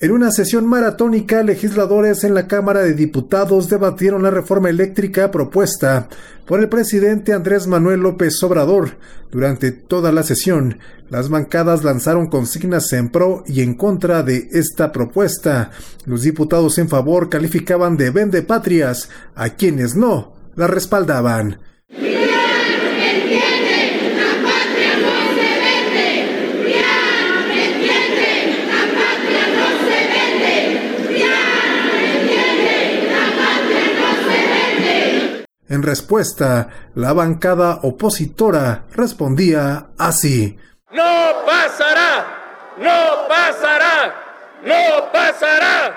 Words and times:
En 0.00 0.12
una 0.12 0.30
sesión 0.30 0.64
maratónica, 0.64 1.42
legisladores 1.42 2.22
en 2.22 2.32
la 2.32 2.46
Cámara 2.46 2.82
de 2.82 2.94
Diputados 2.94 3.68
debatieron 3.68 4.22
la 4.22 4.30
reforma 4.30 4.70
eléctrica 4.70 5.32
propuesta 5.32 6.08
por 6.46 6.60
el 6.60 6.68
presidente 6.68 7.32
Andrés 7.32 7.66
Manuel 7.66 8.02
López 8.02 8.40
Obrador. 8.44 8.90
Durante 9.32 9.72
toda 9.72 10.12
la 10.12 10.22
sesión, 10.22 10.78
las 11.10 11.30
bancadas 11.30 11.82
lanzaron 11.82 12.28
consignas 12.28 12.92
en 12.92 13.08
pro 13.08 13.42
y 13.48 13.60
en 13.62 13.74
contra 13.74 14.22
de 14.22 14.48
esta 14.52 14.92
propuesta. 14.92 15.72
Los 16.06 16.22
diputados 16.22 16.78
en 16.78 16.88
favor 16.88 17.28
calificaban 17.28 17.96
de 17.96 18.10
vende 18.10 18.42
patrias 18.42 19.08
a 19.34 19.50
quienes 19.56 19.96
no 19.96 20.32
la 20.54 20.68
respaldaban. 20.68 21.58
En 35.68 35.82
respuesta, 35.82 36.68
la 36.94 37.12
bancada 37.12 37.80
opositora 37.82 38.86
respondía 38.94 39.88
así. 39.98 40.56
No 40.90 41.44
pasará, 41.44 42.24
no 42.78 43.28
pasará, 43.28 44.14
no 44.64 45.12
pasará, 45.12 45.94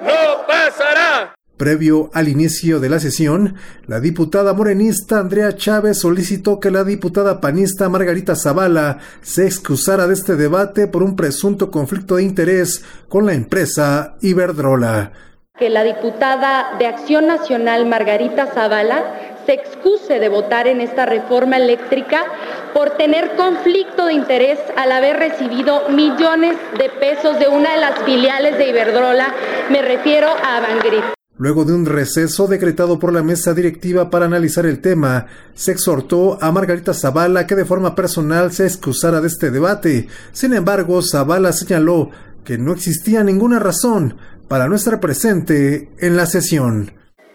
no 0.00 0.46
pasará. 0.46 1.34
Previo 1.58 2.08
al 2.14 2.28
inicio 2.28 2.80
de 2.80 2.88
la 2.88 2.98
sesión, 2.98 3.56
la 3.86 4.00
diputada 4.00 4.54
morenista 4.54 5.18
Andrea 5.18 5.54
Chávez 5.54 5.98
solicitó 5.98 6.58
que 6.58 6.70
la 6.70 6.84
diputada 6.84 7.42
panista 7.42 7.90
Margarita 7.90 8.34
Zavala 8.34 9.00
se 9.20 9.44
excusara 9.44 10.06
de 10.06 10.14
este 10.14 10.36
debate 10.36 10.86
por 10.86 11.02
un 11.02 11.16
presunto 11.16 11.70
conflicto 11.70 12.16
de 12.16 12.22
interés 12.22 12.82
con 13.10 13.26
la 13.26 13.34
empresa 13.34 14.16
Iberdrola 14.22 15.12
que 15.58 15.68
la 15.68 15.82
diputada 15.84 16.76
de 16.78 16.86
Acción 16.86 17.26
Nacional 17.26 17.86
Margarita 17.86 18.46
Zavala 18.46 19.02
se 19.46 19.54
excuse 19.54 20.18
de 20.18 20.28
votar 20.28 20.66
en 20.66 20.80
esta 20.80 21.06
reforma 21.06 21.56
eléctrica 21.56 22.24
por 22.72 22.90
tener 22.96 23.36
conflicto 23.36 24.06
de 24.06 24.14
interés 24.14 24.58
al 24.76 24.92
haber 24.92 25.16
recibido 25.16 25.88
millones 25.90 26.56
de 26.78 26.88
pesos 26.88 27.38
de 27.38 27.48
una 27.48 27.74
de 27.74 27.80
las 27.80 27.98
filiales 28.04 28.56
de 28.58 28.68
Iberdrola, 28.68 29.34
me 29.70 29.82
refiero 29.82 30.28
a 30.28 30.58
Avangrid. 30.58 31.02
Luego 31.36 31.64
de 31.64 31.72
un 31.72 31.86
receso 31.86 32.46
decretado 32.46 32.98
por 32.98 33.12
la 33.12 33.22
mesa 33.22 33.54
directiva 33.54 34.10
para 34.10 34.26
analizar 34.26 34.66
el 34.66 34.80
tema, 34.80 35.26
se 35.54 35.72
exhortó 35.72 36.38
a 36.40 36.52
Margarita 36.52 36.92
Zavala 36.92 37.46
que 37.46 37.54
de 37.54 37.64
forma 37.64 37.94
personal 37.94 38.52
se 38.52 38.66
excusara 38.66 39.22
de 39.22 39.28
este 39.28 39.50
debate. 39.50 40.06
Sin 40.32 40.52
embargo, 40.52 41.00
Zavala 41.02 41.52
señaló 41.52 42.10
que 42.44 42.58
no 42.58 42.72
existía 42.72 43.24
ninguna 43.24 43.58
razón 43.58 44.16
para 44.50 44.66
no 44.66 44.74
estar 44.74 44.98
presente 44.98 45.90
en 46.00 46.16
la 46.16 46.26
sesión. 46.26 46.92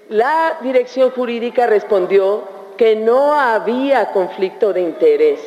La 0.09 0.59
dirección 0.61 1.11
jurídica 1.11 1.66
respondió 1.66 2.44
que 2.77 2.97
no 2.97 3.39
había 3.39 4.11
conflicto 4.11 4.73
de 4.73 4.81
interés. 4.81 5.39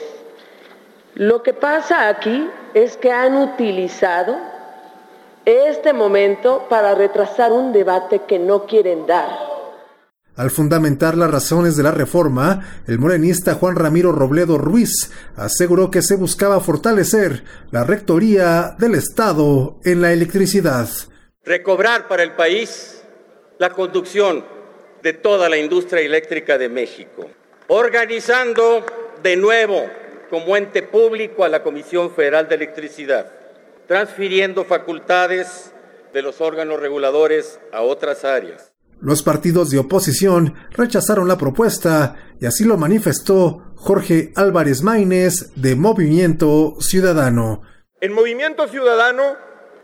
Lo 1.15 1.43
que 1.43 1.53
pasa 1.53 2.09
aquí 2.09 2.49
es 2.73 2.97
que 2.97 3.13
han 3.13 3.37
utilizado 3.37 4.39
este 5.45 5.93
momento 5.93 6.65
para 6.71 6.95
retrasar 6.95 7.53
un 7.53 7.71
debate 7.71 8.23
que 8.27 8.39
no 8.39 8.65
quieren 8.65 9.07
dar. 9.07 9.29
Al 10.37 10.51
fundamentar 10.51 11.19
las 11.19 11.31
razones 11.31 11.77
de 11.77 11.83
la 11.83 11.91
reforma, 11.91 12.63
el 12.87 12.99
morenista 12.99 13.57
Juan 13.57 13.77
Ramiro 13.77 14.13
Robledo 14.13 14.57
Ruiz 14.57 15.11
aseguró 15.37 15.91
que 15.91 16.01
se 16.01 16.17
buscaba 16.17 16.61
fortalecer 16.61 17.45
la 17.71 17.85
rectoría 17.85 18.75
del 18.79 18.95
Estado 18.95 19.77
en 19.85 20.01
la 20.01 20.15
electricidad 20.15 20.89
recobrar 21.49 22.09
para 22.09 22.23
el 22.23 22.33
país 22.33 23.03
la 23.59 23.71
conducción 23.71 24.45
de 25.03 25.15
toda 25.15 25.49
la 25.49 25.57
industria 25.57 26.03
eléctrica 26.03 26.59
de 26.59 26.69
México, 26.69 27.27
organizando 27.69 28.85
de 29.23 29.37
nuevo 29.37 29.83
como 30.29 30.57
ente 30.59 30.83
público 30.83 31.45
a 31.45 31.49
la 31.49 31.63
Comisión 31.63 32.11
Federal 32.11 32.49
de 32.49 32.57
Electricidad, 32.57 33.33
transfiriendo 33.87 34.65
facultades 34.65 35.73
de 36.13 36.21
los 36.21 36.43
órganos 36.43 36.81
reguladores 36.81 37.59
a 37.73 37.81
otras 37.81 38.25
áreas. 38.27 38.75
Los 39.01 39.23
partidos 39.23 39.71
de 39.71 39.79
oposición 39.79 40.55
rechazaron 40.73 41.29
la 41.29 41.39
propuesta 41.39 42.17
y 42.41 42.47
así 42.47 42.65
lo 42.65 42.77
manifestó 42.77 43.73
Jorge 43.77 44.33
Álvarez 44.37 44.83
Maínez 44.83 45.53
de 45.55 45.77
Movimiento 45.77 46.77
Ciudadano. 46.81 47.63
En 48.03 48.13
Movimiento 48.13 48.69
Ciudadano, 48.69 49.37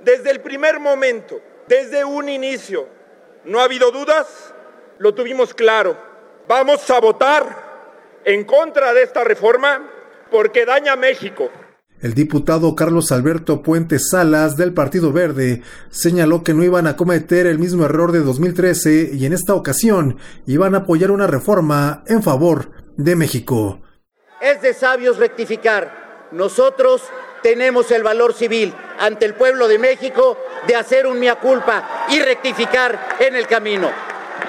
desde 0.05 0.31
el 0.31 0.41
primer 0.41 0.79
momento, 0.79 1.41
desde 1.69 2.05
un 2.05 2.29
inicio. 2.29 2.89
No 3.45 3.61
ha 3.61 3.65
habido 3.65 3.91
dudas, 3.91 4.55
lo 4.99 5.15
tuvimos 5.15 5.55
claro. 5.55 5.97
Vamos 6.49 6.89
a 6.91 7.01
votar 7.01 8.21
en 8.25 8.45
contra 8.45 8.93
de 8.93 9.03
esta 9.03 9.25
reforma 9.25 9.91
porque 10.31 10.65
daña 10.67 10.93
a 10.93 10.97
México. 10.97 11.51
El 12.01 12.13
diputado 12.13 12.75
Carlos 12.75 13.13
Alberto 13.13 13.63
Puente 13.63 13.99
Salas 13.99 14.57
del 14.57 14.75
Partido 14.75 15.13
Verde 15.13 15.63
señaló 15.89 16.43
que 16.43 16.53
no 16.53 16.63
iban 16.63 16.87
a 16.87 16.97
cometer 16.97 17.47
el 17.47 17.59
mismo 17.59 17.85
error 17.85 18.13
de 18.13 18.21
2013 18.21 19.11
y 19.15 19.25
en 19.25 19.33
esta 19.33 19.55
ocasión 19.55 20.19
iban 20.47 20.75
a 20.75 20.79
apoyar 20.79 21.11
una 21.11 21.27
reforma 21.27 22.05
en 22.07 22.23
favor 22.23 22.73
de 22.97 23.17
México. 23.17 23.81
Es 24.43 24.61
de 24.61 24.75
sabios 24.75 25.17
rectificar. 25.17 26.29
Nosotros 26.31 27.03
tenemos 27.45 27.91
el 27.91 28.03
valor 28.03 28.33
civil 28.33 28.73
ante 28.99 29.27
el 29.27 29.35
pueblo 29.35 29.69
de 29.69 29.79
México 29.79 30.39
de 30.67 30.77
hacer 30.77 31.07
un 31.07 31.21
mea 31.21 31.39
culpa 31.39 32.07
y 32.09 32.19
rectificar 32.19 33.19
en 33.21 33.37
el 33.37 33.47
camino. 33.47 33.91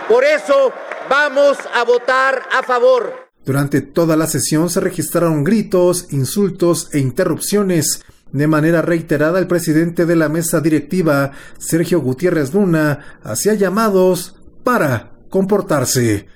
Por 0.07 0.23
eso 0.23 0.71
vamos 1.09 1.57
a 1.73 1.83
votar 1.83 2.43
a 2.53 2.63
favor. 2.63 3.31
Durante 3.43 3.81
toda 3.81 4.15
la 4.15 4.27
sesión 4.27 4.69
se 4.69 4.79
registraron 4.79 5.43
gritos, 5.43 6.13
insultos 6.13 6.87
e 6.93 6.99
interrupciones. 6.99 8.01
De 8.31 8.47
manera 8.47 8.81
reiterada, 8.81 9.39
el 9.39 9.47
presidente 9.47 10.05
de 10.05 10.15
la 10.15 10.29
mesa 10.29 10.61
directiva, 10.61 11.31
Sergio 11.57 11.99
Gutiérrez 11.99 12.53
Luna, 12.53 13.19
hacía 13.23 13.55
llamados 13.55 14.37
para 14.63 15.11
comportarse. 15.29 16.27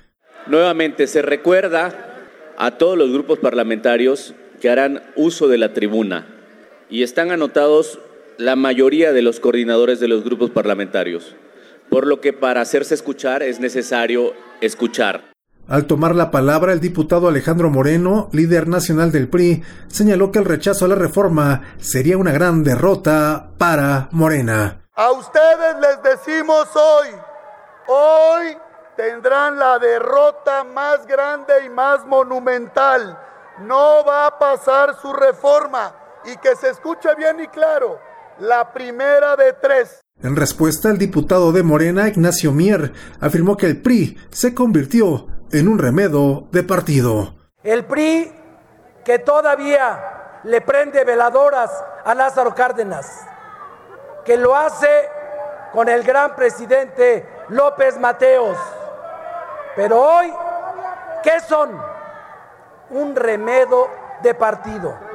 Nuevamente 0.46 1.06
se 1.06 1.22
recuerda 1.22 2.52
a 2.58 2.72
todos 2.72 2.98
los 2.98 3.10
grupos 3.10 3.38
parlamentarios 3.38 4.34
que 4.60 4.68
harán 4.68 5.02
uso 5.16 5.48
de 5.48 5.56
la 5.56 5.72
tribuna 5.72 6.36
y 6.90 7.02
están 7.04 7.30
anotados 7.30 8.00
la 8.36 8.56
mayoría 8.56 9.12
de 9.12 9.22
los 9.22 9.38
coordinadores 9.38 10.00
de 10.00 10.08
los 10.08 10.24
grupos 10.24 10.50
parlamentarios, 10.50 11.36
por 11.88 12.06
lo 12.06 12.20
que 12.20 12.32
para 12.32 12.60
hacerse 12.60 12.94
escuchar 12.94 13.42
es 13.42 13.60
necesario 13.60 14.32
escuchar. 14.60 15.30
Al 15.68 15.86
tomar 15.86 16.16
la 16.16 16.32
palabra, 16.32 16.72
el 16.72 16.80
diputado 16.80 17.28
Alejandro 17.28 17.70
Moreno, 17.70 18.28
líder 18.32 18.66
nacional 18.66 19.12
del 19.12 19.28
PRI, 19.28 19.62
señaló 19.86 20.32
que 20.32 20.40
el 20.40 20.44
rechazo 20.44 20.86
a 20.86 20.88
la 20.88 20.96
reforma 20.96 21.62
sería 21.78 22.18
una 22.18 22.32
gran 22.32 22.64
derrota 22.64 23.50
para 23.56 24.08
Morena. 24.10 24.80
A 24.96 25.12
ustedes 25.12 25.76
les 25.80 26.02
decimos 26.02 26.66
hoy, 26.74 27.08
hoy 27.86 28.56
tendrán 28.96 29.58
la 29.58 29.78
derrota 29.78 30.64
más 30.64 31.06
grande 31.06 31.52
y 31.64 31.68
más 31.68 32.04
monumental. 32.04 33.16
No 33.60 34.04
va 34.04 34.26
a 34.26 34.38
pasar 34.38 34.96
su 35.00 35.12
reforma 35.12 35.99
y 36.24 36.36
que 36.36 36.56
se 36.56 36.70
escuche 36.70 37.14
bien 37.16 37.40
y 37.40 37.48
claro, 37.48 37.98
la 38.38 38.72
primera 38.72 39.36
de 39.36 39.52
tres. 39.54 40.00
En 40.22 40.36
respuesta, 40.36 40.90
el 40.90 40.98
diputado 40.98 41.52
de 41.52 41.62
Morena, 41.62 42.08
Ignacio 42.08 42.52
Mier, 42.52 42.92
afirmó 43.20 43.56
que 43.56 43.66
el 43.66 43.80
PRI 43.80 44.18
se 44.30 44.54
convirtió 44.54 45.26
en 45.50 45.68
un 45.68 45.78
remedo 45.78 46.48
de 46.52 46.62
partido. 46.62 47.34
El 47.62 47.84
PRI 47.84 48.32
que 49.04 49.18
todavía 49.18 50.40
le 50.44 50.60
prende 50.60 51.04
veladoras 51.04 51.70
a 52.04 52.14
Lázaro 52.14 52.54
Cárdenas, 52.54 53.26
que 54.24 54.36
lo 54.36 54.54
hace 54.54 54.88
con 55.72 55.88
el 55.88 56.02
gran 56.02 56.34
presidente 56.34 57.26
López 57.48 57.98
Mateos. 57.98 58.58
Pero 59.76 60.00
hoy, 60.00 60.32
¿qué 61.22 61.40
son? 61.40 61.70
Un 62.90 63.14
remedo 63.14 63.88
de 64.22 64.34
partido 64.34 65.10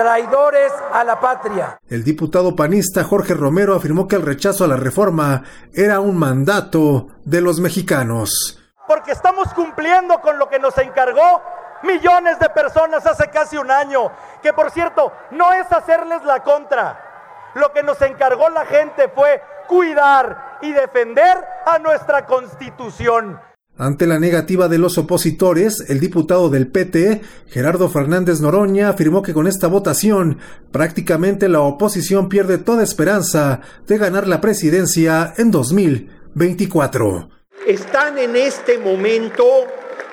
traidores 0.00 0.72
a 0.94 1.04
la 1.04 1.20
patria. 1.20 1.78
El 1.86 2.04
diputado 2.04 2.56
panista 2.56 3.04
Jorge 3.04 3.34
Romero 3.34 3.74
afirmó 3.74 4.08
que 4.08 4.16
el 4.16 4.22
rechazo 4.22 4.64
a 4.64 4.68
la 4.68 4.76
reforma 4.76 5.42
era 5.74 6.00
un 6.00 6.16
mandato 6.16 7.08
de 7.26 7.42
los 7.42 7.60
mexicanos. 7.60 8.58
Porque 8.88 9.12
estamos 9.12 9.52
cumpliendo 9.52 10.22
con 10.22 10.38
lo 10.38 10.48
que 10.48 10.58
nos 10.58 10.76
encargó 10.78 11.42
millones 11.82 12.38
de 12.38 12.48
personas 12.48 13.06
hace 13.06 13.28
casi 13.28 13.58
un 13.58 13.70
año, 13.70 14.10
que 14.42 14.54
por 14.54 14.70
cierto 14.70 15.12
no 15.32 15.52
es 15.52 15.70
hacerles 15.70 16.24
la 16.24 16.42
contra. 16.42 17.50
Lo 17.52 17.70
que 17.74 17.82
nos 17.82 18.00
encargó 18.00 18.48
la 18.48 18.64
gente 18.64 19.10
fue 19.14 19.42
cuidar 19.68 20.56
y 20.62 20.72
defender 20.72 21.46
a 21.66 21.78
nuestra 21.78 22.24
constitución. 22.24 23.38
Ante 23.80 24.06
la 24.06 24.18
negativa 24.18 24.68
de 24.68 24.76
los 24.76 24.98
opositores, 24.98 25.86
el 25.88 26.00
diputado 26.00 26.50
del 26.50 26.66
PT, 26.66 27.22
Gerardo 27.48 27.88
Fernández 27.88 28.42
Noroña, 28.42 28.90
afirmó 28.90 29.22
que 29.22 29.32
con 29.32 29.46
esta 29.46 29.68
votación 29.68 30.36
prácticamente 30.70 31.48
la 31.48 31.62
oposición 31.62 32.28
pierde 32.28 32.58
toda 32.58 32.82
esperanza 32.82 33.62
de 33.86 33.96
ganar 33.96 34.28
la 34.28 34.42
presidencia 34.42 35.32
en 35.38 35.50
2024. 35.50 37.30
Están 37.66 38.18
en 38.18 38.36
este 38.36 38.76
momento 38.76 39.46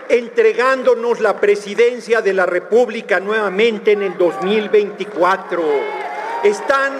entregándonos 0.08 1.20
la 1.20 1.38
presidencia 1.38 2.22
de 2.22 2.32
la 2.32 2.46
República 2.46 3.20
nuevamente 3.20 3.92
en 3.92 4.02
el 4.02 4.18
2024. 4.18 5.62
Están 6.42 6.94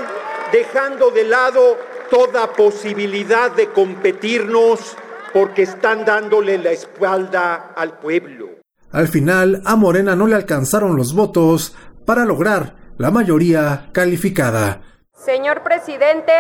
dejando 0.52 1.12
de 1.12 1.24
lado 1.24 1.78
toda 2.10 2.52
posibilidad 2.52 3.52
de 3.52 3.68
competirnos 3.70 4.98
porque 5.38 5.62
están 5.62 6.04
dándole 6.04 6.58
la 6.58 6.72
espalda 6.72 7.74
al 7.76 8.00
pueblo. 8.00 8.50
Al 8.92 9.08
final, 9.08 9.62
a 9.66 9.76
Morena 9.76 10.16
no 10.16 10.26
le 10.26 10.34
alcanzaron 10.34 10.96
los 10.96 11.14
votos 11.14 11.76
para 12.08 12.26
lograr 12.26 12.74
la 12.98 13.12
mayoría 13.12 13.90
calificada. 13.92 14.82
Señor 15.14 15.62
presidente, 15.62 16.34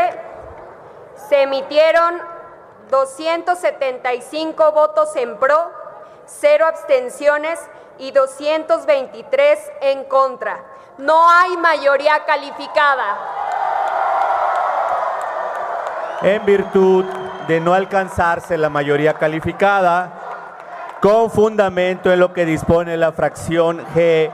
se 1.30 1.44
emitieron 1.44 2.16
275 2.90 4.72
votos 4.72 5.16
en 5.16 5.38
pro, 5.38 5.72
cero 6.26 6.66
abstenciones 6.68 7.60
y 8.00 8.10
223 8.10 9.60
en 9.82 10.06
contra. 10.06 10.64
No 10.98 11.30
hay 11.30 11.56
mayoría 11.58 12.26
calificada. 12.26 13.18
En 16.24 16.44
virtud 16.46 17.06
de 17.48 17.60
no 17.60 17.74
alcanzarse 17.74 18.58
la 18.58 18.70
mayoría 18.70 19.14
calificada, 19.14 20.98
con 21.02 21.30
fundamento 21.30 22.12
en 22.12 22.20
lo 22.20 22.34
que 22.34 22.46
dispone 22.46 22.98
la 22.98 23.12
fracción 23.12 23.80
G 23.96 24.32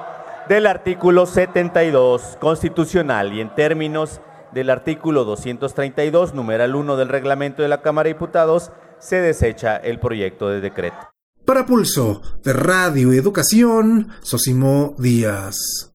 del 0.47 0.65
artículo 0.67 1.25
72 1.25 2.37
constitucional 2.39 3.33
y 3.33 3.41
en 3.41 3.53
términos 3.53 4.21
del 4.51 4.69
artículo 4.69 5.25
232, 5.25 6.33
numeral 6.33 6.75
1 6.75 6.95
del 6.95 7.09
reglamento 7.09 7.61
de 7.61 7.67
la 7.67 7.81
Cámara 7.81 8.07
de 8.07 8.13
Diputados, 8.13 8.71
se 8.99 9.17
desecha 9.17 9.75
el 9.77 9.99
proyecto 9.99 10.49
de 10.49 10.61
decreto. 10.61 10.97
Para 11.45 11.65
Pulso 11.65 12.21
de 12.43 12.53
Radio 12.53 13.11
Educación, 13.11 14.09
Sosimo 14.21 14.95
Díaz. 14.97 15.91